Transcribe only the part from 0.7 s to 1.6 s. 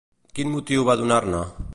va donar-ne?